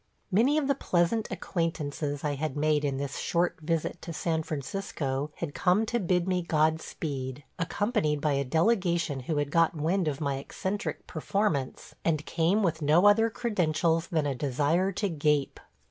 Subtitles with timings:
[0.31, 5.29] Many of the pleasant acquaintances I had made in this short visit to San Francisco
[5.35, 10.07] had come to bid me God speed, accompanied by a delegation who had got wind
[10.07, 15.59] of my eccentric performance and came with no other credentials than a desire to gape.